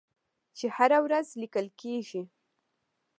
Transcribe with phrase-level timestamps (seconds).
[0.57, 2.21] چې هره ورځ لیکل کیږي.